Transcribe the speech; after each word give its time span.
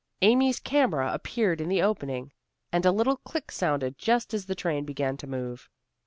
Amy's 0.23 0.59
camera 0.59 1.13
appeared 1.13 1.61
in 1.61 1.69
the 1.69 1.83
opening, 1.83 2.31
and 2.71 2.87
a 2.87 2.91
little 2.91 3.17
click 3.17 3.51
sounded 3.51 3.99
just 3.99 4.33
as 4.33 4.47
the 4.47 4.55
train 4.55 4.83
began 4.83 5.15
to 5.15 5.27
move. 5.27 5.69